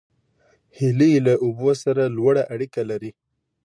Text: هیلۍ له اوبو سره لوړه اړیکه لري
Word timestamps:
هیلۍ 0.77 1.13
له 1.25 1.33
اوبو 1.45 1.69
سره 1.83 2.03
لوړه 2.17 2.43
اړیکه 2.53 2.81
لري 2.89 3.11